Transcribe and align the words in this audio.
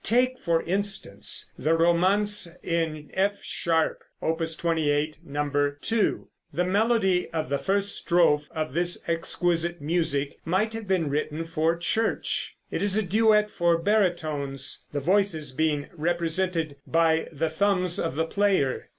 Take 0.03 0.39
for 0.39 0.63
instance, 0.63 1.51
the 1.59 1.75
romanze 1.77 2.47
in 2.63 3.11
F 3.13 3.43
sharp, 3.43 4.01
Opus 4.19 4.55
28, 4.55 5.19
No. 5.23 5.75
2. 5.79 6.27
The 6.51 6.65
melody 6.65 7.29
of 7.29 7.49
the 7.49 7.59
first 7.59 7.95
strophe 7.95 8.47
of 8.49 8.73
this 8.73 9.03
exquisite 9.07 9.79
music 9.79 10.39
might 10.43 10.73
have 10.73 10.87
been 10.87 11.07
written 11.11 11.45
for 11.45 11.77
Church. 11.77 12.55
It 12.71 12.81
is 12.81 12.97
a 12.97 13.03
duet 13.03 13.51
for 13.51 13.77
baritones, 13.77 14.87
the 14.91 14.99
voices 15.01 15.51
being 15.51 15.85
represented 15.93 16.77
by 16.87 17.27
the 17.31 17.51
thumbs 17.51 17.99
of 17.99 18.15
the 18.15 18.25
player. 18.25 18.89